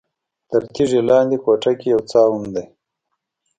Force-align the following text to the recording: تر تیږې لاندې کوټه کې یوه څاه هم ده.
تر 0.49 0.61
تیږې 0.73 1.01
لاندې 1.09 1.37
کوټه 1.43 1.71
کې 1.79 1.87
یوه 1.93 2.03
څاه 2.11 2.27
هم 2.33 2.45
ده. 2.53 2.63